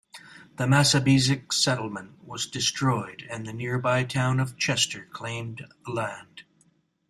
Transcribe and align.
The 0.55 0.63
Massabesic 0.65 1.53
settlement 1.53 2.23
was 2.23 2.47
destroyed, 2.47 3.27
and 3.29 3.45
the 3.45 3.53
nearby 3.53 4.03
town 4.03 4.39
of 4.39 4.57
Chester 4.57 5.05
claimed 5.11 5.63
the 5.85 5.91
land. 5.91 6.41